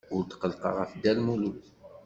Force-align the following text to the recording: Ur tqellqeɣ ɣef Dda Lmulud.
Ur 0.15 0.23
tqellqeɣ 0.25 0.73
ɣef 0.79 0.91
Dda 0.97 1.11
Lmulud. 1.17 1.61